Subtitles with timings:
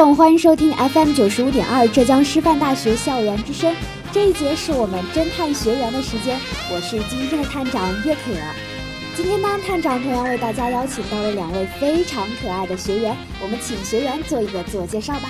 [0.00, 3.76] 众，欢迎收听 FM 九十五点二浙江师范大学校园之声。
[4.10, 6.40] 这一节是我们侦探学员的时间，
[6.72, 8.32] 我是今天的探长月可。
[9.14, 15.28] 今天呢，探长同样为大家邀请到了两位非常可爱的学员，我们请学员做一个自我介绍吧。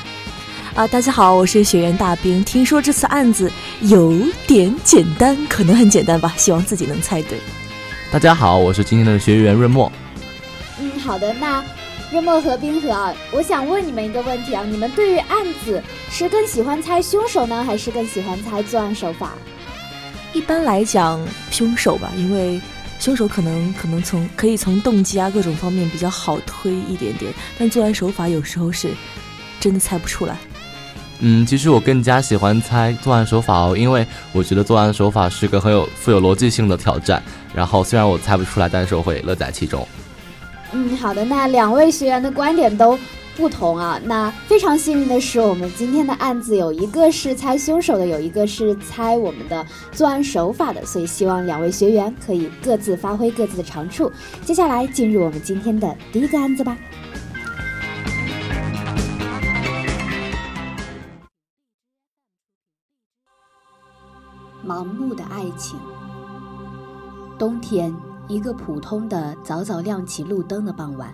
[0.77, 2.45] 啊，大家好，我是学员大兵。
[2.45, 7.41] 听说这次案子有点简单，可能很简单吧，希望自己能猜对。
[8.13, 9.91] 大家好，我是今天的学员润墨。
[10.79, 11.61] 嗯，好的，那。
[12.11, 15.81] 润墨和冰河啊，我想问你们一个问题啊，你们对于案子
[16.11, 19.35] 是更喜欢猜凶手呢，还是更喜欢猜作案手法？
[20.33, 22.61] 一般来讲，凶手吧，因为
[22.99, 28.91] 凶手可能可能从可以从动机啊各种方面比较好推一点点，但作案手法有时候是
[29.61, 30.37] 真的猜不出来。
[31.21, 37.23] 嗯，其实我更加喜欢猜作案手法哦，因为我觉得作案手法是个很有富有逻辑性的挑战。
[37.55, 39.87] 然后虽然我猜不出来，但是我会乐在其中。
[40.73, 41.25] 嗯，好的。
[41.25, 42.99] 那两位学员的观点都
[43.37, 44.01] 不同啊。
[44.05, 50.85] 那非常幸运的是，我们今天的案子有一个是猜凶手的，有一个是猜我们的作案手法的。
[50.87, 54.11] 所以希望两位学员可以各自发挥各自的长处。
[54.45, 56.77] 接下来进入我们今天的第一个案子吧。
[64.65, 65.77] 盲目的爱情，
[67.37, 67.93] 冬天。
[68.31, 71.13] 一个普通的早早亮起路灯的傍晚，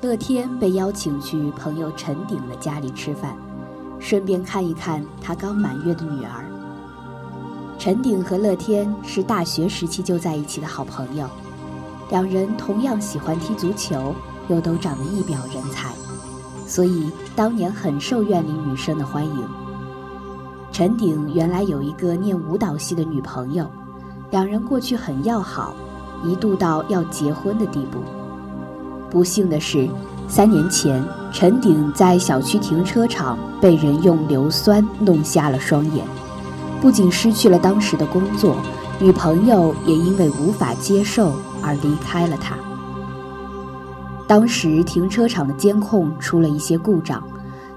[0.00, 3.36] 乐天被邀请去朋友陈鼎的家里吃饭，
[3.98, 6.44] 顺便看一看他刚满月的女儿。
[7.76, 11.28] 陈鼎和乐天是大学时期就在一起的好朋友，
[12.08, 14.14] 两人同样喜欢踢足球，
[14.46, 15.92] 又都长得一表人才，
[16.68, 19.44] 所以当年很受院里女生的欢迎。
[20.70, 23.68] 陈鼎原来有一个念舞蹈系的女朋友，
[24.30, 25.74] 两人过去很要好。
[26.24, 27.98] 一度到要结婚的地步。
[29.10, 29.88] 不幸的是，
[30.28, 31.02] 三年前
[31.32, 36.04] 陈鼎在小区停车场被人用硫酸弄瞎了双眼，
[36.80, 38.56] 不仅失去了当时的工作，
[39.00, 42.54] 女朋友也因为无法接受而离开了他。
[44.26, 47.22] 当时停车场的监控出了一些故障，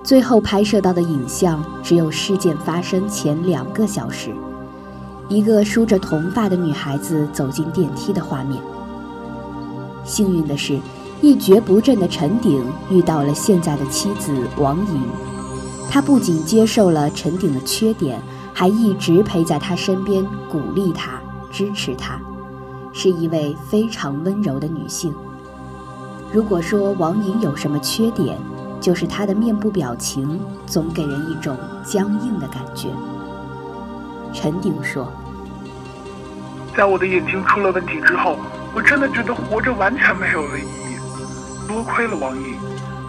[0.04, 4.32] 最后拍摄到的影像只有事件发生前两个小时。
[5.32, 8.62] 一个梳着铜发的女孩子走进电梯的画面。
[10.04, 10.78] 幸运的是，
[11.22, 15.02] 一蹶不振的陈鼎遇到了现在的妻子王莹，
[15.90, 18.22] 他不仅接受了陈鼎的缺点，
[18.54, 22.20] 还一直陪在他身边，鼓励他，支持他，
[22.92, 25.14] 是一位非常温柔的女性。
[26.34, 28.38] 如果说王莹有什么缺点，
[28.82, 31.56] 就是她的面部表情总给人一种
[31.86, 32.90] 僵硬的感觉。
[34.34, 35.08] 陈鼎说。
[36.76, 38.40] 在我的眼睛出了问题之后，
[38.74, 40.98] 我真的觉得活着完全没有了意义。
[41.68, 42.56] 多亏了王颖，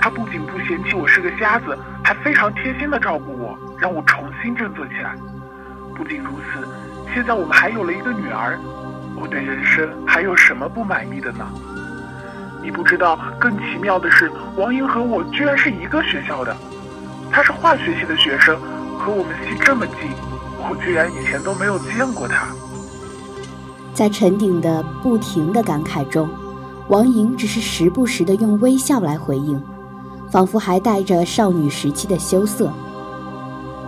[0.00, 5.14] 她不仅不嫌弃我是个瞎子，还非常贴心的照顾我，让我重新振作起来。
[5.94, 6.66] 不仅如此，
[7.14, 8.58] 现在我们还有了一个女儿，
[9.16, 11.46] 我对人生还有什么不满意的呢？
[12.62, 16.56] 你不知道，更奇妙的是，王莹和我居然是一个学校的。
[17.30, 18.56] 她是化学系的学生，
[18.98, 20.10] 和我们系这么近，
[20.58, 22.46] 我居然以前都没有见过她。
[23.94, 26.28] 在陈鼎的不停的感慨中，
[26.88, 29.60] 王莹只是时不时的用微笑来回应，
[30.30, 32.70] 仿佛还带着少女时期的羞涩。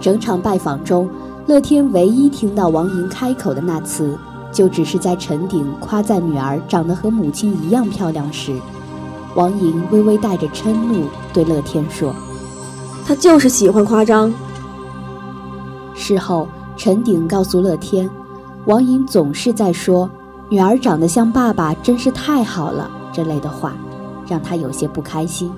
[0.01, 1.09] 整场拜访中，
[1.47, 4.19] 乐天唯一听到王莹开口的那次，
[4.53, 8.55] 就只是在陈鼎夸赞女儿长得和母亲一样漂亮时，
[9.35, 12.15] 王莹微微带着嗔怒对乐天说
[13.07, 14.33] ：“她就是喜欢夸张。”
[15.97, 16.47] 事后，
[16.77, 18.11] 陈鼎告诉乐天。
[18.67, 20.09] 王莹总是在说
[20.49, 23.75] “女儿长得像爸爸，真是太好了”这类的话，
[24.27, 25.53] 让他有些不开心。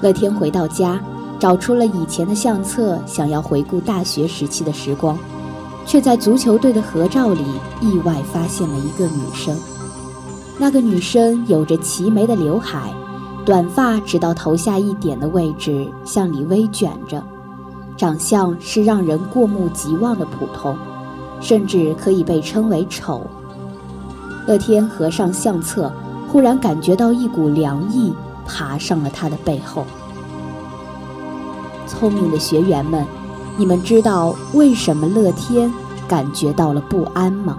[0.00, 1.00] 乐天回到家，
[1.40, 5.18] 找出了以前的相册，想要回顾大学时期的时光，
[5.84, 7.44] 却在足球队的合照里
[7.80, 9.56] 意外发现了一个女生。
[10.56, 12.94] 那个女生有着齐眉的刘海，
[13.44, 17.20] 短发直到头下一点的位置向里微卷着，
[17.96, 20.76] 长相是让人过目即忘的普通，
[21.40, 23.26] 甚至可以被称为丑。
[24.46, 25.92] 乐天合上相册，
[26.28, 28.12] 忽然感觉到一股凉意
[28.46, 29.84] 爬上了他的背后。
[31.86, 33.04] 聪明的学员们，
[33.56, 35.72] 你们知道为什么乐天
[36.08, 37.58] 感觉到了不安吗？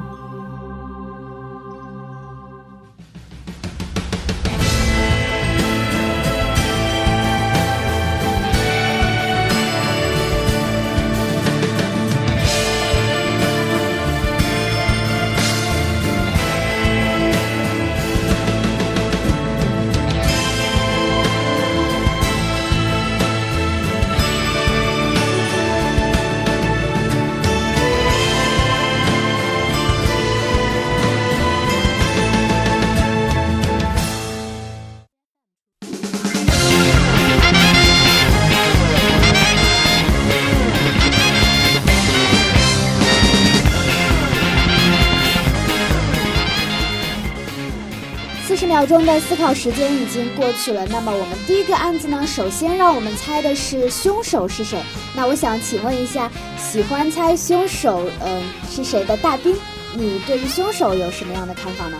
[48.91, 52.27] 秒钟的思考时间已经过去了，那么我们第一个案子呢？
[52.27, 54.77] 首先让我们猜的是凶手是谁？
[55.15, 59.55] 那我想请问一下，喜欢猜凶手嗯是谁的大兵，
[59.95, 61.97] 你对于凶手有什么样的看法呢？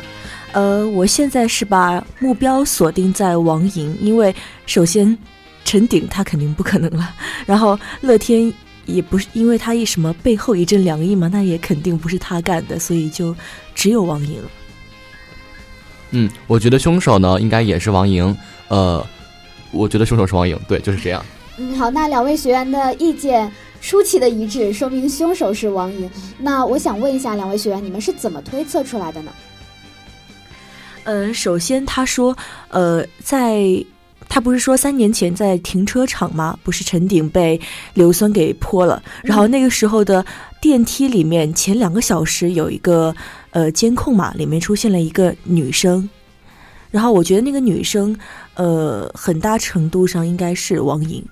[0.52, 4.36] 呃，我现在是把目标锁定在王莹，因为
[4.66, 5.18] 首先
[5.64, 7.16] 陈鼎他肯定不可能了，
[7.46, 8.54] 然后乐天
[8.86, 13.34] 也不是，因为他一什么背后一阵凉意嘛，那也肯定不是他干的，所以就
[13.74, 14.50] 只有王莹了。
[16.12, 18.36] 嗯，我觉得凶手呢应该也是王莹，
[18.68, 19.06] 呃，
[19.72, 21.25] 我觉得凶手是王莹，对，就是这样。
[21.58, 23.50] 嗯，好，那两位学员的意见
[23.81, 26.10] 出奇的一致，说明凶手是王莹。
[26.38, 29.31] 那我想问一下两位学员，你们是怎么推测出来的呢？
[31.06, 32.36] 嗯，首先他说，
[32.69, 33.63] 呃，在
[34.28, 36.60] 他不是说三年前在停车场吗？
[36.62, 37.60] 不是陈鼎被
[37.94, 40.25] 硫酸给泼了，然后那个时候的
[40.60, 43.16] 电梯里面前两个小时有一个。
[43.51, 46.09] 呃，监控嘛，里面出现了一个女生，
[46.89, 48.18] 然后我觉得那个女生，
[48.56, 51.24] 呃，很大程度上应该是王莹。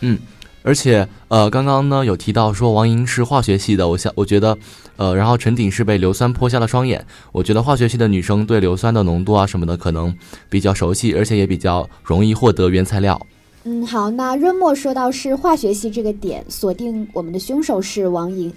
[0.00, 0.18] 嗯，
[0.62, 4.58] 而且呃，刚刚呢有提到说王莹是化学系的，我想我觉得，
[4.96, 10.14] 呃，然后陈鼎是被硫酸泼瞎了双眼，我觉得化学系的女生对硫酸的浓度啊什么的可能
[10.50, 13.20] 比较熟悉，而且也比较容易获得原材料。
[13.64, 18.52] 嗯，好，那润墨说到是化学系这个点，锁定我们的凶手是王莹。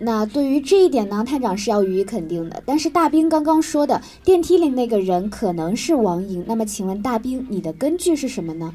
[0.00, 2.62] 那对于这一点呢，探长是要予以肯定的。
[2.64, 8.72] 但是大兵刚刚说的电梯里那个人可能是王莹，那么请问大兵，你的根据是什么呢？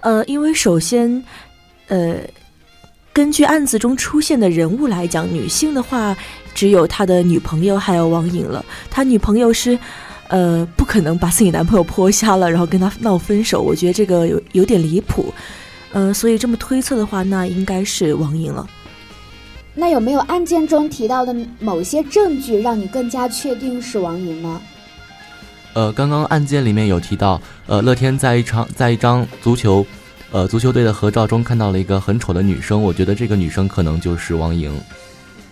[0.00, 1.22] 呃，因为首先，
[1.86, 2.16] 呃，
[3.12, 6.16] 根据案子中出现的人物来讲，女性的话
[6.52, 8.64] 只有他的女朋友还有王莹了。
[8.90, 9.78] 他女朋友是，
[10.28, 13.62] 呃，不可能把自己男朋友泼瞎了，然后跟他闹分手。
[13.62, 15.32] 我觉得这个有有点离谱。
[15.92, 18.68] 呃，所以这么推测的话，那应该是王莹了。
[19.80, 24.60] 那有没有案件中提到的某些证据让你更加确定是王莹呢？
[25.72, 29.86] 呃，刚刚案件里面有提到，呃，乐天在一场在一张足球，
[30.32, 34.70] 呃，足球队的合照中看到了一个很丑的女生，我觉得这个女生可能就是王莹。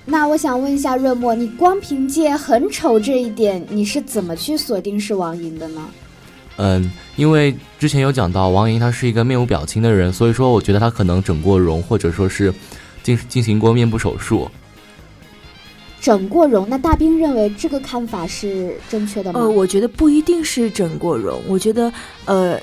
[0.05, 5.81] 那我想问一下润墨，你光凭借很丑这一点，你是怎么去锁定是王莹的呢？
[6.57, 12.53] 嗯，因为之前有讲到王莹她是一个面无表情的人，所以说我觉得她可能整过容，或者说是。
[13.09, 14.51] 进进行过面部手术，
[15.99, 16.69] 整过容。
[16.69, 19.41] 那大兵认为这个看法是正确的吗？
[19.41, 21.41] 呃，我觉得不一定是整过容。
[21.47, 21.91] 我觉得，
[22.27, 22.61] 呃，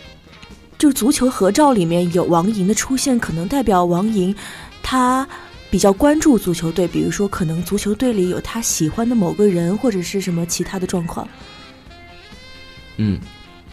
[0.78, 4.36] 就足球合照里面有王莹的出现，可能代表王莹
[4.84, 5.28] 她
[5.72, 11.28] 比较关注足球队，比如说可能足球队里有她喜欢的某个人，或者是什么其他的状况。
[12.98, 13.20] 嗯。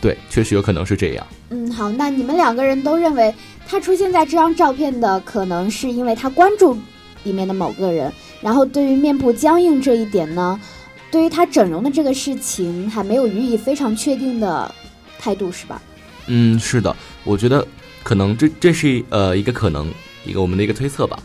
[0.03, 1.25] 对，确实有可能是这样。
[1.51, 3.33] 嗯，好，那你们两个人都认为
[3.69, 6.77] 他出现在这张照片的可能是因为他关注
[7.23, 10.61] 里面的某个人，然后对于面部僵硬这一点呢，
[11.09, 14.75] 对于他整容的这个事情还没有予以非常确定的
[15.21, 15.81] 态度，是吧？
[16.27, 17.65] 嗯，是的，我觉得
[18.03, 19.89] 可能这这是呃一个可能，
[20.25, 21.17] 一个我们的一个推测吧。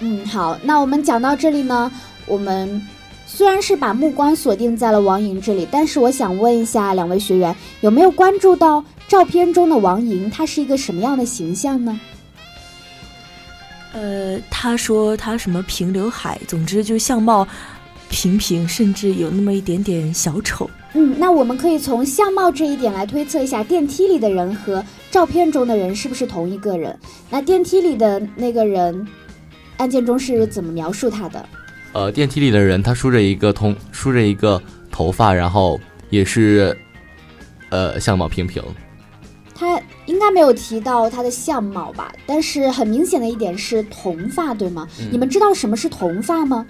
[0.00, 1.88] 嗯，好，那我们讲到这里呢，
[2.26, 2.84] 我们。
[3.36, 11.98] 虽然是把目光锁定在了王莹这里，但是我想问一下两位学员，有没有关注到照片中的王莹，她是一个什么样的形象呢？
[13.92, 17.44] 呃，他说他什么平刘海，总之就相貌
[18.08, 20.70] 平平，甚至有那么一点点小丑。
[20.92, 26.96] 嗯，那我们可以从相貌这一点来推测一下，电梯里的人和照片中的人是不是同一个人？
[27.28, 29.04] 那电梯里的那个人，
[29.78, 31.44] 案件中是怎么描述他的？
[31.94, 34.60] 呃，电梯里的人他梳着一个通梳着一个
[34.90, 36.76] 头发，然后也是，
[37.70, 38.62] 呃，相貌平平。
[39.54, 42.12] 他应该没有提到他的相貌吧？
[42.26, 44.88] 但是很明显的一点是铜发，对吗？
[45.12, 46.66] 你们知道什么是铜发吗？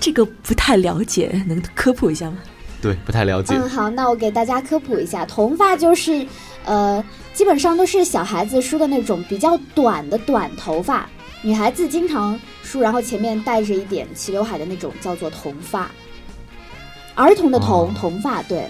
[0.00, 2.38] 这个不太了解，能科普一下吗？
[2.80, 3.54] 对，不太了解。
[3.54, 6.26] 嗯，好，那我给大家科普一下，铜发就是，
[6.64, 11.06] 呃，基本上都是小孩子梳的那种比较短的短头发，
[11.42, 15.90] 女孩子经常梳，然后前面带着一点齐刘海的那种，叫做童发。
[17.14, 18.68] 儿童的童，童发，对。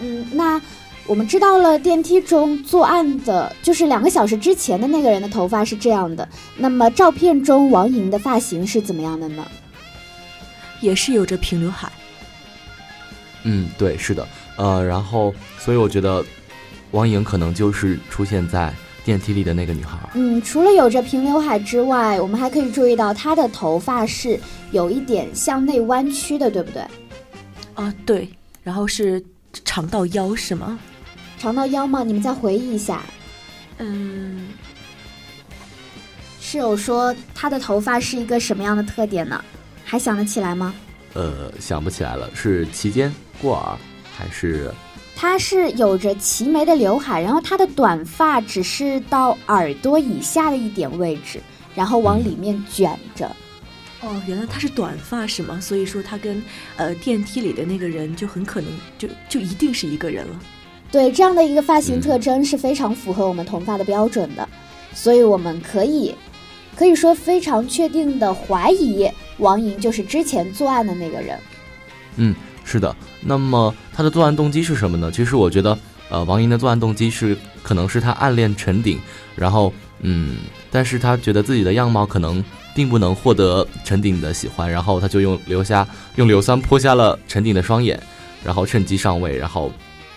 [0.00, 0.60] 嗯，那
[1.06, 6.28] 我们知道了电梯中作案的，就是两个小时之前的那个人的头发是这样的。
[6.56, 9.46] 那么照片中王莹的发型是怎么样的呢？
[10.80, 11.90] 也是有着平刘海。
[13.42, 14.26] 嗯，对，是的，
[14.56, 16.24] 呃，然后，所以我觉得，
[16.90, 18.72] 王莹可能就是出现在
[19.08, 19.98] 电梯里的那个女孩。
[20.12, 24.38] 嗯，除了有着平刘海之外，我们还可以注意到她的头发是
[24.70, 26.82] 有一点向内弯曲的，对不对？
[27.72, 28.28] 啊，对，
[28.62, 29.24] 然后是
[29.64, 30.78] 长到腰，是吗？
[31.38, 32.04] 长到腰吗？
[32.04, 33.00] 你们再回忆一下。
[33.78, 34.48] 嗯，
[36.38, 39.42] 室友说她的头发是一个什么样的特点呢？
[39.86, 40.74] 还想得起来吗？
[41.14, 43.10] 呃，想不起来了，是齐肩。
[43.40, 43.78] 过耳
[44.14, 44.70] 还是？
[45.20, 51.40] 它是有着齐眉的刘海，然后她的短发只是到耳朵以下的一点位置，
[51.74, 53.28] 然后往里面卷着。
[54.00, 55.58] 哦，原来她是短发是吗？
[55.60, 56.40] 所以说她跟
[56.76, 60.40] 呃电梯里的那个人就很可能就就一定是一个人了。
[60.92, 64.48] 对，这样的一个发型特征是非常符合我们同发的标准的，
[64.94, 66.14] 所以我们可以
[66.76, 71.36] 可以说非常确定的怀疑王莹就是之前作案的那个人。
[72.14, 72.32] 嗯。
[72.64, 75.10] 是的，那么他的作案动机是什么呢？
[75.10, 75.76] 其实我觉得，
[76.08, 78.98] 呃，王莹的作案动机是，可能是他暗恋陈鼎，
[79.34, 80.36] 然后，嗯，
[80.70, 82.42] 但是他觉得自己的样貌可能
[82.74, 88.00] 并不能获得陈鼎的喜欢，然后他就用硫下用硫酸泼瞎了陈鼎的双眼，
[88.44, 89.72] 然后趁机上位，然后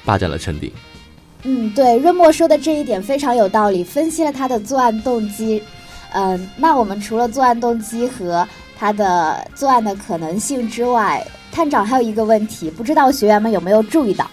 [0.06, 0.72] 霸占了陈鼎。
[1.44, 5.62] 嗯，对，润墨说的这一点非常有道理，分析了他的作案动机。
[6.14, 14.30] 嗯，那我们除了作案动机和他的作案的可能性之外，探长还有一个问题，不知道学员们有没有注意到，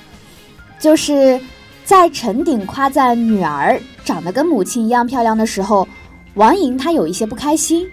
[0.79, 1.41] 就是
[1.85, 5.87] 在陈鼎夸赞女儿长得跟母亲一样漂亮的时候，
[6.35, 7.87] 王莹她有一些不开心。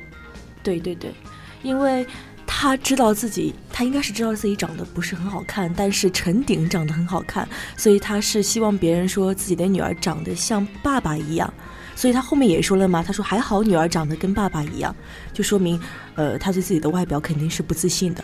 [0.62, 1.14] 对对对，
[1.64, 2.06] 因为
[2.46, 11.52] 她知道自己，她应该是知道自己长得不是很好看，但是陈鼎长得很好看，所以她是希望别人说自己的女儿长得像爸爸一样，
[11.96, 14.96] 所以她后面也说了嘛，她说还好女儿长得跟爸爸一样，
[15.34, 15.80] 就说明，
[16.16, 18.24] 呃，她对自己的外表肯定是不自信的。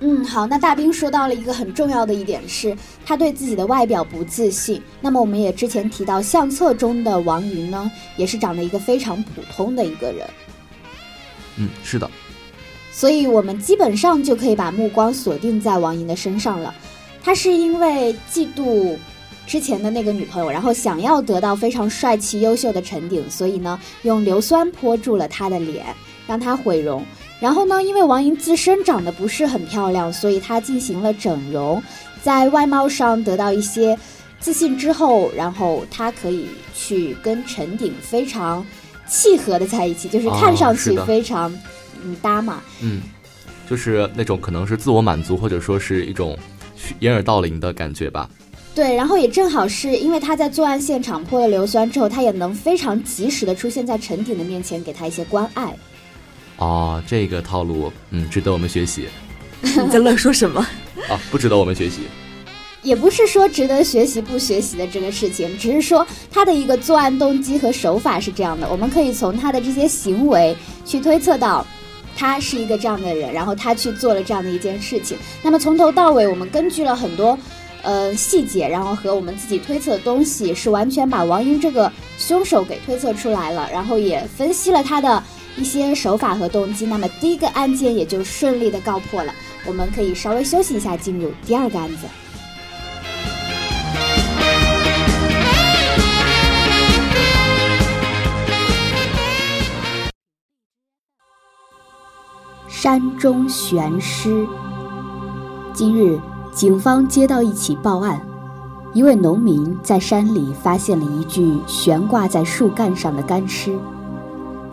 [0.00, 4.80] 嗯，好，那大兵说到了一个很重要的一点，是他对自己的外表不自信。
[5.00, 10.24] 那么我们也之前提到，相册中的王莹呢，也是长得一个非常普通的一个人。
[11.56, 12.08] 嗯，是的。
[12.92, 16.72] 所以我们基本上就可以把目光锁定在王莹的身上了。
[17.22, 18.96] 他是因为嫉妒
[19.46, 25.86] 之前的那个女朋友，然后想要得到非常帅气优秀的陈顶，所以呢，用硫酸泼住了他的脸，
[26.26, 27.04] 让他毁容。
[27.40, 31.82] 然后呢，因为王莹自身长得不是很漂亮，所以她进行了整容，
[32.22, 33.96] 在外貌上得到一些
[34.40, 38.66] 自信之后，然后她可以去跟陈鼎非常
[39.08, 41.52] 契合的在一起，就是看上去非常
[42.04, 42.60] 嗯搭嘛。
[42.80, 43.02] 嗯，
[43.70, 46.36] 就是那种可能是自我满足，或者说是一种
[46.98, 48.28] 掩耳盗铃的感觉吧。
[48.74, 55.74] 对，然后也正好是因为他在作案现场泼了硫酸之后，他也能非常及时的出现在陈鼎的面前，给他一些关爱。
[56.58, 59.08] 哦，这个套路，嗯，值得我们学习。
[59.62, 60.60] 你在乱说什么？
[61.08, 62.02] 啊，不值得我们学习。
[62.82, 68.68] 也不是说值得学习不学习的这个事情，只是说他的一个作案动机和手法是这样的。
[68.70, 71.66] 我们可以从他的这些行为去推测到，
[72.16, 75.18] 他是一个这样的人，然后他去做了这样的一件事情。
[75.42, 77.36] 那么从头到尾，我们根据了很多
[77.82, 85.22] 呃细节，然后和我们自己推测的东西，是完全把王英这个凶手给推测出来了，然后也分析了他的。
[85.58, 89.34] 一些手法和动机，那么第一个案件也就顺利的告破了。
[89.66, 92.06] 我们可以稍微休息一下，进入第二个案子。
[102.68, 104.46] 山中悬尸。
[105.74, 106.20] 今日，
[106.52, 108.24] 警方接到一起报案，
[108.94, 113.76] 一位农民在山里发现了一具悬挂在树干上的干尸。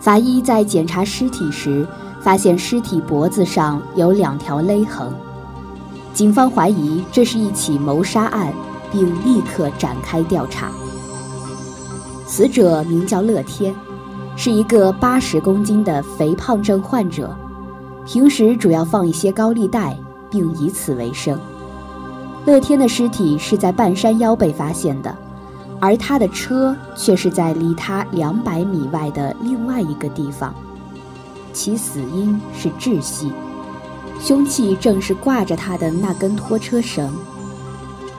[0.05, 1.83] 法医在检查尸体时，
[2.21, 5.11] 发现尸体脖子上有两条勒痕。
[6.13, 8.53] 警方怀疑这是一起谋杀案，
[8.91, 10.69] 并立刻展开调查。
[12.27, 13.73] 死者名叫乐天，
[14.35, 17.35] 是一个八十公斤的肥胖症患者，
[18.05, 19.97] 平时主要放一些高利贷，
[20.29, 21.35] 并以此为生。
[22.45, 25.17] 乐天的尸体是在半山腰被发现的，
[25.79, 30.53] 而他的车却是在离他两百米外的另外一个地方。
[31.53, 33.31] 其死因是窒息，
[34.19, 37.09] 凶器正是挂着他的那根拖车绳。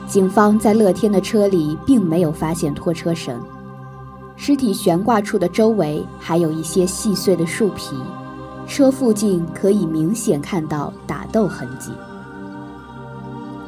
[0.07, 3.41] 警方在乐天的车里并没有发现拖车绳，
[4.37, 7.97] 尸体悬挂处的周围还有一些细碎的树皮，
[8.69, 11.91] 车附近可以明显看到打斗痕迹。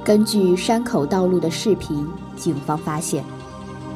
[0.04, 3.24] 根据山口道路的视频，警方发现，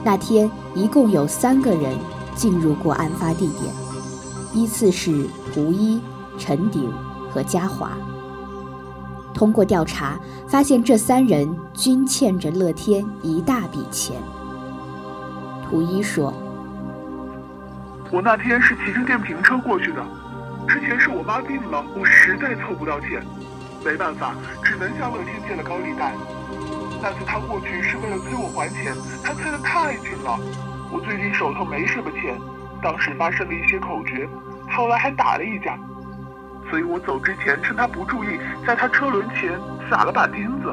[0.05, 1.97] 那天一共有三个人
[2.35, 3.73] 进入过案发地点，
[4.53, 6.01] 依次是胡一、
[6.37, 6.93] 陈鼎
[7.31, 7.93] 和嘉华。
[9.33, 10.19] 通过调查，
[10.49, 14.17] 发现这三人均欠着乐天一大笔钱。
[15.71, 16.35] 胡一说
[18.11, 20.05] ：“我那天是骑着电瓶车过去的，
[20.69, 23.25] 之前是我妈病了，我实在凑不到钱。”
[23.85, 26.13] 没办法，只能向乐天借了高利贷。
[27.03, 28.95] 那次他过去是为了催我还钱，
[29.25, 30.39] 他催得太紧了。
[30.93, 32.41] 我最近手头没什么钱，
[32.81, 34.29] 当时发生了一些口角，
[34.71, 35.77] 后来还打了一架。
[36.71, 39.59] 所以我走之前趁他不注意，在他车轮前
[39.91, 40.73] 撒了把钉子，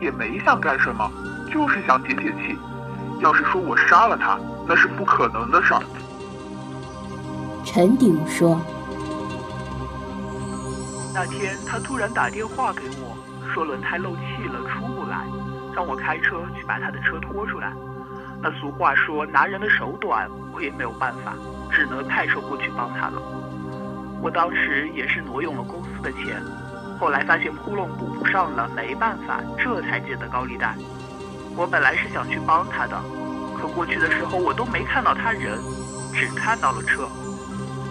[0.00, 1.10] 也没想干什么，
[1.52, 2.56] 就是想解解气。
[3.20, 5.82] 要是说我杀了他，那是不可能的事儿。
[7.64, 8.60] 陈鼎说。
[11.12, 13.16] 那天他突然打电话给我，
[13.52, 14.85] 说轮胎漏气了出
[15.76, 17.70] 让我开车去把他的车拖出来。
[18.42, 21.34] 那俗话说拿人的手短，我也没有办法，
[21.70, 23.20] 只能派车过去帮他了。
[24.22, 26.40] 我当时也是挪用了公司的钱，
[26.98, 30.74] 后来发现窟窿补不上了，没办法，这才借的高利贷。
[31.54, 32.98] 我本来是想去帮他的，
[33.58, 35.58] 可过去的时候我都没看到他人，
[36.14, 37.06] 只看到了车，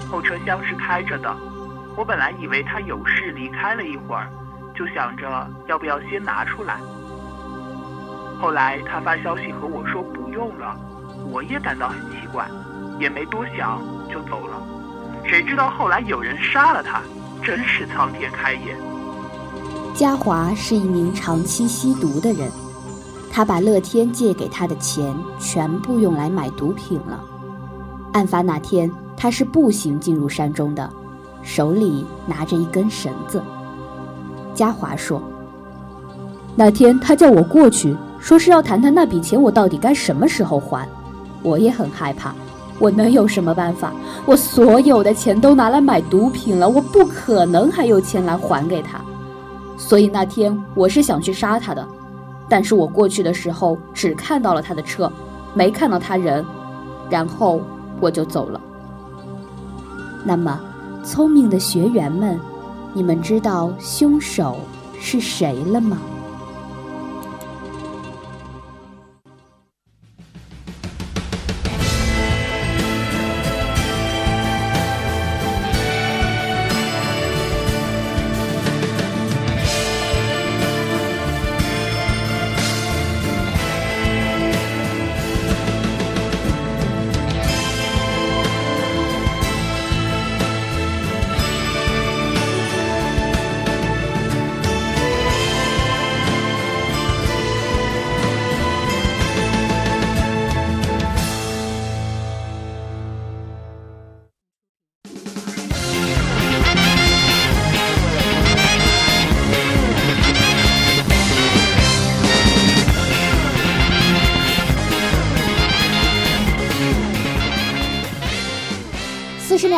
[0.10, 1.36] 后车厢是开着的。
[1.96, 4.28] 我本来以为他有事离开了一会儿，
[4.76, 6.80] 就想着要不要先拿出来。
[8.40, 10.76] 后来他发消息和我说不用了，
[11.32, 12.48] 我也感到很奇怪，
[13.00, 14.62] 也没多想就走了。
[15.24, 17.02] 谁知道后来有人杀了他，
[17.44, 18.78] 真是苍天开眼。
[19.94, 22.52] 嘉华是一名长期吸毒的人，
[23.32, 27.20] 他把乐天借给他的钱全部用来买毒品了。
[28.14, 30.90] 案发那天，他是步行进入山中的。
[31.42, 33.42] 手里拿着一根绳子，
[34.54, 35.22] 嘉华说
[36.58, 37.96] ：“那天他叫我过去，
[38.26, 40.90] 说是要谈谈那笔钱，我到底该什么时候还？
[41.44, 42.34] 我也很害怕，
[42.80, 43.94] 我能有什么办法？
[44.26, 49.00] 我所有的钱都拿来买毒品了，我不可能还有钱来还给他。
[49.78, 51.88] 所以那天我是想去杀他的，
[52.50, 55.12] 但是我过去的时候只看到了他的车，
[55.54, 56.44] 没看到他人，
[57.12, 57.62] 然后
[58.00, 58.60] 我就走了。
[60.24, 60.60] 那么。”
[61.06, 62.40] 聪明的学员们，
[62.92, 64.58] 你们知道凶手
[65.00, 66.00] 是谁了吗？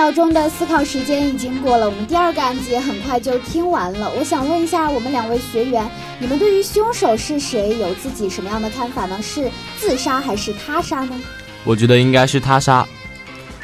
[0.08, 4.10] 秒钟的思考时间已经过了，我们第二个案子也很快就听完了。
[4.17, 5.86] 我想问一下我们两位学员，
[6.17, 9.20] 你们对于凶手是谁有自己什么样的看法呢？
[9.22, 11.20] 是自杀还是他杀呢？
[11.65, 12.88] 我觉得应该是他杀，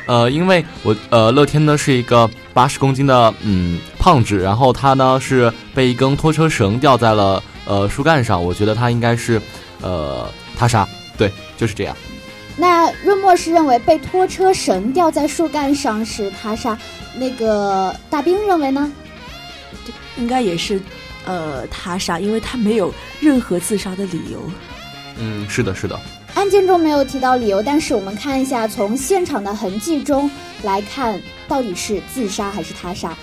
[0.06, 9.41] 呃，因为我呃乐天呢是一个八十公斤的嗯胖子，然后他呢是被一根拖车绳吊在了呃树干上，我觉得他应该是
[9.79, 10.86] 呃他杀，
[11.17, 11.95] 对，就是这样。
[12.56, 16.78] 那润墨是认为被拖车绳吊在树干上是他杀，
[17.16, 18.92] 那个大兵认为呢？
[20.18, 20.80] 应该也是，
[21.26, 24.39] 呃，他杀，因为他没有任何自杀的理由。
[25.18, 26.00] 嗯，是的，是的。
[26.36, 30.30] 案件中没有提到理由，但是我们看一下，从现场的痕迹中
[30.63, 33.16] 来看，到底是自杀还是他杀？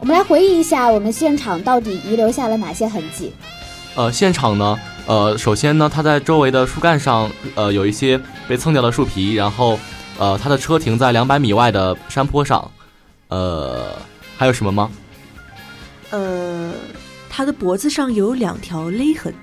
[0.00, 3.32] 我们来回忆一下，我们现场到底遗留下了哪些痕迹？
[3.94, 4.78] 呃，现场呢？
[5.06, 9.78] 呃，首先呢，他在周围的树干上，呃，有一些被蹭掉的树皮，然后，
[10.18, 12.70] 呃，他的车停在两百米外的山坡上，
[13.28, 13.96] 呃，
[14.36, 14.90] 还有什么吗？
[16.10, 16.72] 呃，
[17.28, 19.34] 他的脖子上有两条勒痕。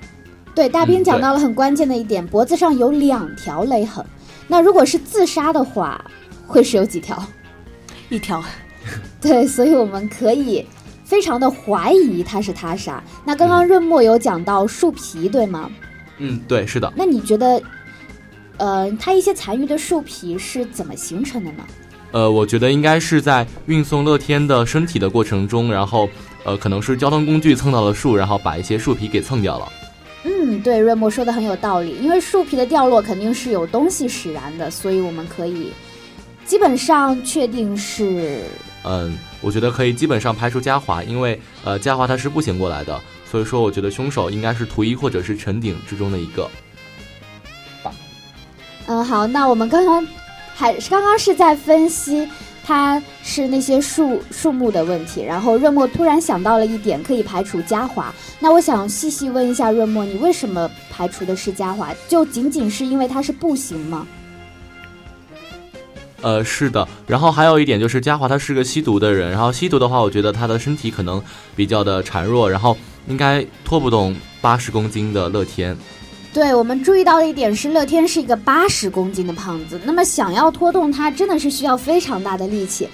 [0.54, 4.04] 对，大兵讲到了很关键的一点，脖子上有两条勒痕。
[4.48, 6.02] 那如果是自杀的话，
[6.46, 7.22] 会是有几条？
[8.08, 8.42] 一条，
[9.20, 10.66] 对，所以我们可以
[11.10, 13.02] 非常的怀疑他是他杀。
[13.24, 15.68] 那刚刚润墨有讲到树皮，对吗？
[16.18, 16.92] 嗯，对，是的。
[16.94, 17.60] 那你觉得，
[18.58, 21.64] 呃，它一些残余的树皮是怎么形成的呢？
[22.12, 26.08] 呃，我觉得应该是在运送乐天的身体的过程中，然后
[26.44, 29.68] 呃，可能是交通工具蹭到了树，然后把一些树皮给蹭掉了。
[30.22, 31.96] 嗯，对，润墨说的很有道理。
[32.00, 35.72] 因为树皮的掉落肯定是有东西使然的，所以我们可以
[36.46, 38.42] 基本上确定是
[38.84, 43.00] 嗯，我觉得可以基本上排除嘉华，因为呃，嘉华他是步行过来的，
[43.30, 46.48] 所以说我觉得凶手应该是图一或者是陈鼎之中的一个。
[48.86, 50.06] 嗯，好，那我们刚刚
[50.54, 52.28] 还刚刚是在分析
[52.64, 58.12] 它是那些树树木的问题，然后润墨突然想到了一点，可以排除嘉华。
[58.38, 61.94] 那我想细细问一下润墨，你为什么排除的是嘉华？
[62.08, 64.06] 就仅仅是因为他是步行吗？
[66.22, 71.22] 呃，是的，然后还有一点就是嘉华他是个吸毒的人，然后吸毒的话，我觉得他的身体可能
[71.56, 72.76] 比较的孱弱，然后
[73.08, 75.74] 应该拖不动八十公斤的乐天。
[76.32, 82.86] 对我们注意到的一点是，乐天是一个八十公斤的胖子，那么想要拖动他，真的是需要非常大的力气。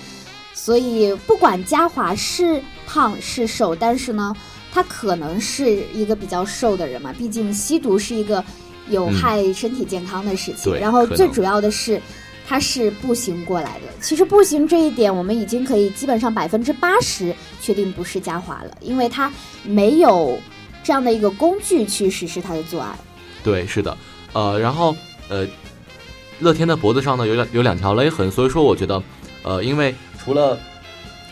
[0.54, 4.32] 所以不管嘉华是胖是瘦，但是呢，
[4.72, 8.42] 他可能是一个比较瘦的人嘛，毕竟吸毒是一个
[8.88, 10.72] 有害身体健康的事情。
[10.72, 12.00] 对然后最主要的是。
[12.46, 13.82] 他是步行过来的。
[14.00, 19.32] 其实步行这一点，我们已经可以基本上百分之八十确定不是嘉华了，因为他
[19.64, 20.38] 没有
[20.84, 22.96] 这样的一个工具去实施他的作案。
[23.42, 23.96] 对，是的，
[24.32, 24.94] 呃，然后
[25.28, 25.46] 呃，
[26.38, 29.02] 乐天的脖子上呢有两有两条勒痕，所以说我觉得，
[29.42, 30.58] 呃，因为除了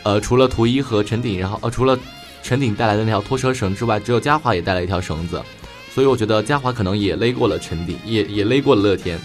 [0.03, 1.97] 呃除了图一和陈鼎，然后呃除了
[2.43, 5.41] 陈鼎带来的那条拖车绳之外，只有嘉华也带了一条绳子，
[5.93, 9.19] 所以我觉得嘉华可能也勒过了陈鼎，也也勒过了乐天。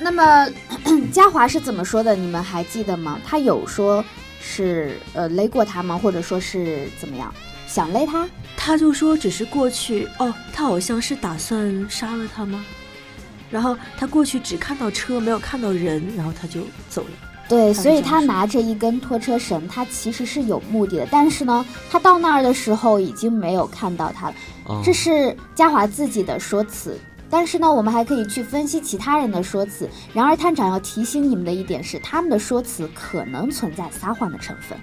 [0.00, 0.48] 那么
[1.12, 2.16] 嘉华是怎么说的？
[2.16, 3.20] 你们还记得吗？
[3.24, 4.02] 他有说
[4.40, 5.96] 是呃勒过他吗？
[5.96, 7.32] 或者说是怎么样
[7.66, 8.28] 想勒他？
[8.56, 12.64] 他就说只是过去哦，他好像是打算杀了他吗？
[13.50, 17.10] 然后他过去只看到车，没有看到人，然后他就走了。
[17.48, 21.08] 对，所以他拿着一根拖车绳，他其实是有目的的。
[21.10, 24.34] 但是呢，他到那儿的时候已经没有看到他了。
[24.68, 26.96] 啊这是嘉华自己的说辞。
[27.30, 29.88] 但是呢，我们还可以去分析其他人的说辞。
[30.12, 34.76] 然而，探长要提醒你们的一点是，他们的说辞可能存在撒谎的成分。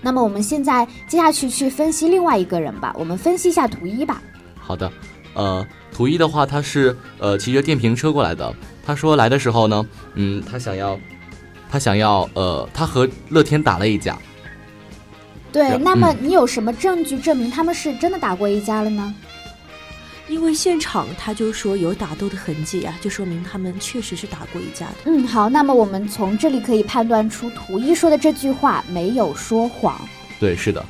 [0.00, 2.92] 那么，我们现在接下去去分析另外一个人吧。
[2.98, 4.20] 我们分析一下图一吧。
[4.58, 4.90] 好的，
[5.34, 8.52] 呃，图一的话，他是呃骑着电瓶车过来的。
[8.84, 10.98] 他说来的时候呢，嗯，他想要，
[11.70, 14.18] 他想要，呃，他和乐天打了一架。
[15.52, 19.14] 对，那么嗯你有什么证据证明他们是真的打过一架了呢？
[20.28, 24.94] 因为现场他就说有打斗的痕迹啊，就说明他们确实是打过一架的。
[25.04, 30.00] 嗯，好，那么我们从这里可以判断出图一说的这句话没有说谎。
[30.38, 30.84] 对，是的，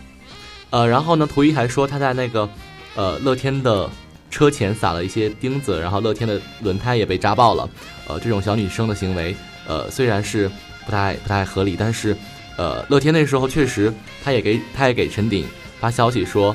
[0.71, 2.49] 呃，然后呢，图一还说他在那个
[2.95, 3.91] 呃乐天的
[4.31, 7.69] 车前撒了一些钉子，然后乐天的轮胎也被扎爆了。
[8.07, 9.35] 呃，这种小女生的行为，
[9.67, 10.51] 呃，虽然是
[10.85, 12.17] 不太不太合理，但是
[12.57, 13.93] 呃，乐天那时候确实
[14.23, 15.47] 他也给他也给陈鼎
[15.81, 16.55] 发消息说，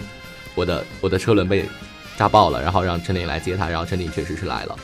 [0.55, 1.65] 我的我的车轮被
[2.17, 4.75] 扎爆了，然后让陈鼎来接他，然后陈鼎确实是来了，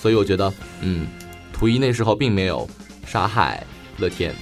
[0.00, 1.06] 所以我觉得，嗯，
[1.52, 2.66] 图一那时候并没有
[3.06, 3.62] 杀害
[3.98, 4.34] 乐天。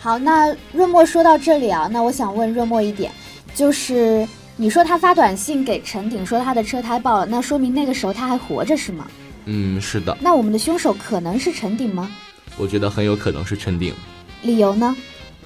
[0.00, 3.12] 好，那润墨说到这里啊，那我想问润墨一点，
[3.54, 4.26] 就是
[4.56, 9.06] 你说他发短信给陈鼎说他的车胎爆了，那说明那个时候他还活着是吗？
[9.46, 12.10] 嗯，是的，那我们的凶手可能是陈鼎吗？
[12.56, 13.94] 我觉得很有可能是陈鼎。
[14.42, 14.94] 理由呢？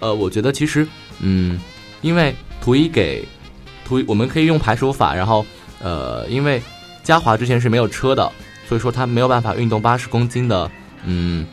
[0.00, 0.86] 呃，我觉得其实，
[1.20, 1.60] 嗯，
[2.00, 3.26] 因为图一给
[3.84, 5.44] 图一，我们可以用排除法，然后
[5.82, 6.62] 呃，因为
[7.02, 8.30] 嘉华之前是没有车的，
[8.68, 10.70] 所以说他没有办法运动八十公斤的，
[11.04, 11.46] 嗯，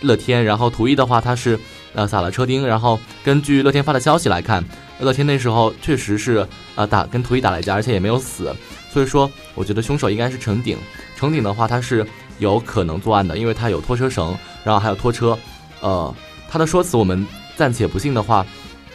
[0.00, 0.44] 乐天。
[0.44, 1.58] 然后图一的话，他是
[1.94, 4.64] 呃撒了车钉，然后根据乐天发的消息来看，
[4.98, 8.54] 乐天那时候确实是呃打跟图一打了一架，而且也没有死，
[8.92, 10.76] 所以说我觉得凶手应该是程鼎。
[11.16, 12.06] 程鼎的话，他是
[12.38, 15.38] 有可能作案的，因为他有拖车绳，然后还有拖车，
[15.80, 16.14] 呃。
[16.46, 17.26] 他的说辞我们
[17.56, 18.46] 暂且不信的话，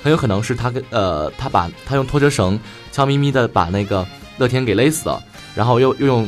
[0.01, 2.57] 很有可能是他跟呃，他把他用拖车绳
[2.89, 4.07] 悄咪咪的把那个
[4.39, 5.21] 乐天给勒死了，
[5.53, 6.27] 然后又又用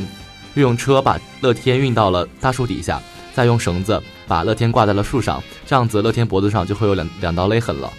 [0.54, 3.00] 又用车把乐天运到了大树底下，
[3.34, 7.90] 再用绳子把乐天挂在了树上，这样子乐天脖子上就会有两两道勒痕了。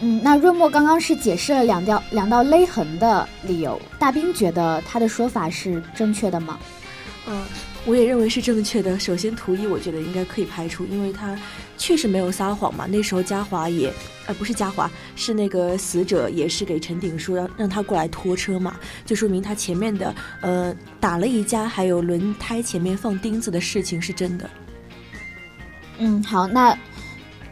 [0.00, 6.58] 嗯，那润墨刚刚是解释了两道两道勒痕的理由，大兵觉得他的说法是正确的吗？
[7.28, 7.40] 嗯，
[7.84, 8.96] 我也认为是正确的。
[8.96, 11.36] 首先，图一我觉得应该可以排除，因为他
[11.76, 12.86] 确实没有撒谎嘛。
[12.86, 13.92] 那时候嘉华也，
[14.26, 24.48] 呃，不是嘉华，是那个死者也是给陈鼎说让让他过来拖车嘛，就说明他前面的呃打了一架，还有轮胎前面放钉子的事情是真的。
[25.98, 26.78] 嗯，好，那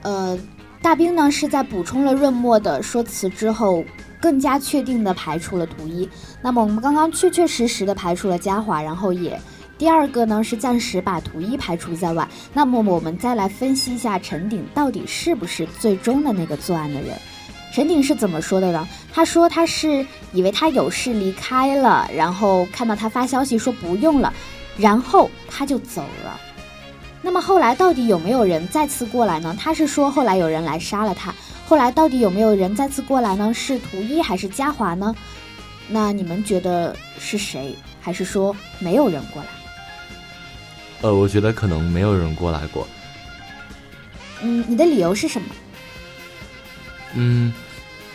[0.02, 0.38] 呃，
[0.80, 3.84] 大兵呢是在补充了润墨的说辞之后，
[4.20, 6.08] 更加确定的排除了图一。
[6.40, 9.36] 那么我们刚刚确确实实的排除了嘉华，然后也。
[9.80, 17.16] 第二个呢是暂时把图一排除在外，那么我们再来分析一下陈鼎到底是不是最终的那个作案的人。
[17.72, 18.86] 陈鼎是怎么说的呢？
[19.10, 24.30] 他说他是以为他有事离开了，然后看到他发消息说不用了，
[24.76, 26.38] 然后他就走了。
[27.22, 29.56] 那么后来到底有没有人再次过来呢？
[29.58, 31.34] 他是说后来有人来杀了他。
[31.66, 33.54] 后来到底有没有人再次过来呢？
[33.54, 35.16] 是图一还是嘉华呢？
[35.88, 37.74] 那你们觉得是谁？
[37.98, 39.48] 还是说没有人过来？
[41.02, 42.86] 呃，我觉得可能没有人过来过。
[44.42, 45.48] 嗯，你的理由是什么？
[47.14, 47.52] 嗯，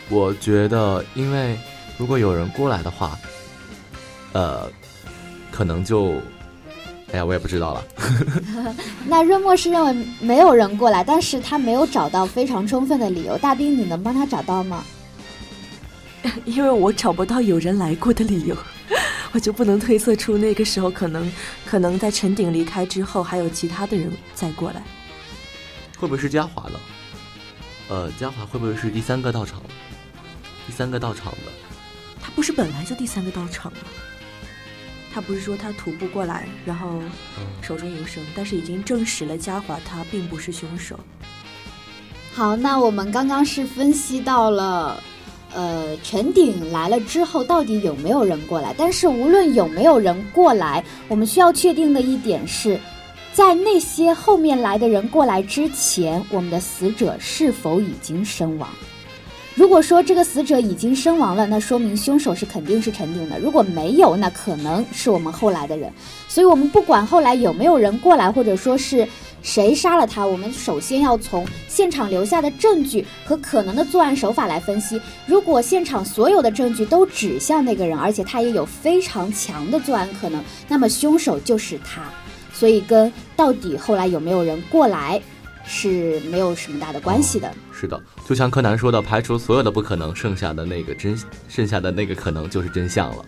[0.10, 1.58] 我觉得，因为
[1.98, 3.18] 如果有人过来的话，
[4.34, 4.70] 呃，
[5.52, 6.14] 可能就，
[7.12, 7.84] 哎呀，我也不知道了。
[9.06, 13.38] 那润墨是认为没有人过来，但是他没有找到非常充分的理由。
[13.38, 14.84] 大兵，你能帮他找到吗？
[16.46, 18.58] 因为我找不到有人来过的理由。
[19.36, 21.30] 我就不能推测出那个时候可能，
[21.66, 24.82] 可能在陈鼎离开之后，还有其他的人再过来。
[25.98, 26.80] 会不会是嘉华呢？
[27.90, 29.62] 呃，嘉华会不会是第三个到场？
[30.66, 31.52] 第三个到场的？
[32.22, 33.80] 他不是本来就第三个到场吗？
[35.14, 37.02] 他不是说他徒步过来，然后
[37.62, 40.98] 手中有绳，但是已经证实了嘉华他并不是凶手。
[42.34, 45.04] 好，那我们刚刚是分析到了。
[45.56, 48.76] 呃，陈鼎来了之后，到底有没有人过来？
[48.78, 52.78] 但是无论有没有人过来，我们需要确定的一点是，
[53.32, 58.70] 在那些后面来的人过来之前，我们的死者是否已经身亡？
[59.54, 65.90] 如果说这个死者已经身亡了，那说明凶手是肯定是陈鼎的；如果没有，那可能是我们后来的人。
[66.28, 69.08] 所以，我们不管后来有没有人过来，或者说是。
[69.46, 70.26] 谁杀了他？
[70.26, 75.00] 我们首先要从现场留下的证据和可能的作案手法来分析。
[75.28, 82.02] 如果现场所有的证据都指向那个人，而且他也有非常强的作案可能，那么凶手就是他。
[82.52, 85.22] 所以跟到底后来有没有人过来
[85.64, 87.54] 是没有什么大的关系的。
[87.72, 91.16] 是的，就像柯南说的，排除所有的不可能，剩下的那个真，
[91.48, 93.24] 剩下的那个可能就是真相了。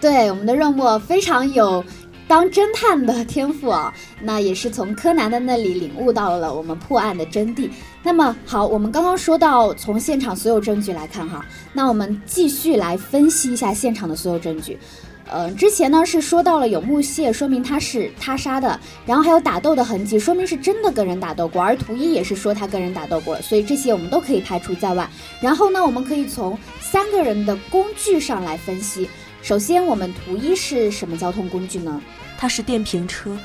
[0.00, 1.82] 对，我们的任务非常有。
[2.26, 7.68] 当侦探的天赋啊， 那也是从柯南的那里领悟到了我们破案的真谛。
[8.02, 14.78] 那么好，我们刚刚说到从现场所有证据来看哈，那我们继续来分析一下现场的所有证据。
[15.26, 21.62] 呃，之前呢是说到了有木屑，说明他是他杀的，然后还有打斗的痕迹，说明是真的跟人打斗过。
[21.62, 25.08] 而图一也是说他跟人打斗过，所以这些我们都可以排除在外。
[25.40, 29.08] 然后呢，我们可以从三个人的工具上来分析。
[29.44, 32.00] 首先，我们图一是什么交通工具呢？
[32.38, 33.36] 它是电瓶车。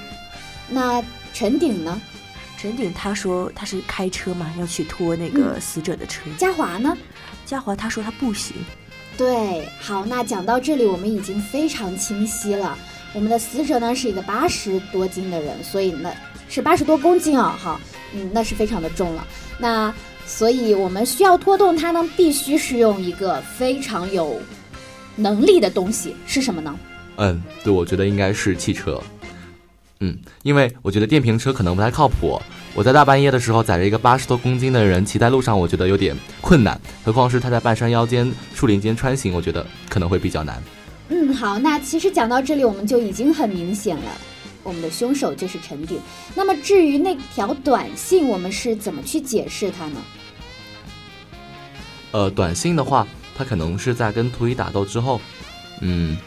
[0.70, 2.02] 那陈鼎呢？
[2.58, 6.22] 陈鼎他说他是开车嘛，要去拖那个死者的车。
[6.38, 6.98] 嘉华呢？
[7.46, 8.56] 嘉华他说他步行。
[9.18, 12.80] 对，好，那讲到这里，我们已经非常清晰了。
[13.12, 16.14] 我们的死者呢是一个八十多斤的人，所以呢
[16.48, 17.78] 是八十多公斤啊，哈，
[18.14, 19.28] 嗯，那是非常的重了。
[19.58, 19.94] 那
[20.26, 24.42] 所以我们需要拖动它呢，必须是用一个非常有。
[25.20, 26.80] 能力的东西是什么呢？
[27.18, 29.02] 嗯，对，我觉得应该是汽车。
[30.00, 32.42] 嗯，因为我觉得电瓶车可能不太靠谱。
[32.74, 36.80] 我在大半夜的时候载着一个八十多公斤的人骑在路上，我觉得有点困难。
[37.04, 40.64] 何况是他在半山腰间、树林间穿行，我觉得可能会比较难。
[41.10, 44.12] 嗯，好，那其实讲到这里，我们就已经很明显了，
[44.64, 46.00] 我们的凶手就是陈鼎。
[46.34, 50.02] 那么至于那条短信，我们是怎么去解释它呢？
[52.12, 53.06] 呃，短信的话。
[53.40, 55.22] 他可能是在跟图一打斗之后，
[55.80, 56.18] 嗯，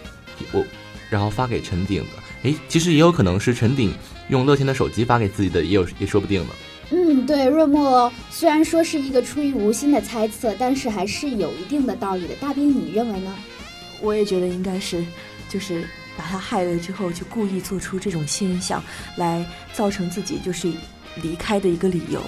[0.50, 0.64] 我
[1.10, 2.08] 然后发给陈鼎的。
[2.44, 3.92] 诶，其实也有可能是陈鼎
[4.30, 6.54] 用乐天的手机发给自己的，也有也说不定呢。
[6.90, 12.34] 嗯，对，润墨虽然说是一个出于无心的猜测，但是还是有一定的道理的。
[12.36, 13.34] 大兵，你认为呢？
[14.00, 15.04] 我也觉得应该是，
[15.50, 18.82] 就是把他害了之后，就故意做出这种现象
[19.16, 19.44] 来
[19.74, 20.72] 造成自己就是
[21.22, 22.22] 离开的一个理由。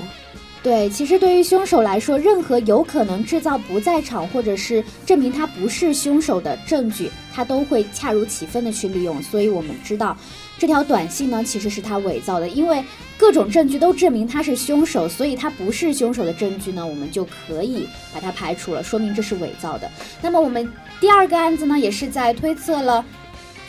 [0.64, 9.22] 对，其实对于凶手来说，任何有可能制造不在场或者是证明他不是凶手的证据，他都会恰如其分的去利用。
[9.22, 10.16] 所以我们知道，
[10.59, 12.83] 这条短信呢其实是他伪造的，因为
[13.18, 19.90] 各种证据都证明他是凶手，所以他不是凶手的证据呢，我们就可以把它排除了，说明这是伪造的。
[20.22, 20.66] 那么我们
[20.98, 23.05] 第二个案子呢，也是在推测了。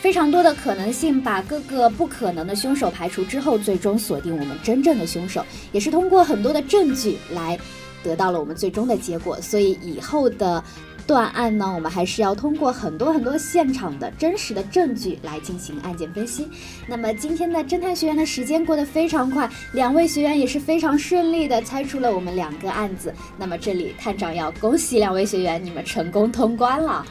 [0.06, 7.58] 非常多的可能性，把各个不可能的凶手排除之后，最终锁定我们真正的凶手，也是通过很多的证据来
[8.04, 9.40] 得到了我们最终的结果。
[9.40, 10.62] 所以以后的。
[11.08, 16.48] 断案呢，我们还是要通过很多很多现场的真实的证据来进行案件分析。
[16.88, 23.14] 那么今天的侦探学员的时间过得非常快，两位学员也是非常顺利的猜出了我们两个案子。
[23.38, 27.06] 那么这里探长要恭喜两位学员，你们成功通关了。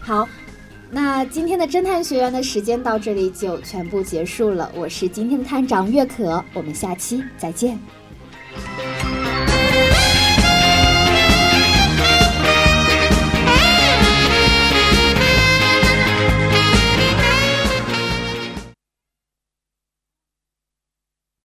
[0.00, 0.28] 好，
[0.90, 7.78] 那今天的侦探学员的时间到这里就全部结束了我是今天的探长岳可我们下期再见。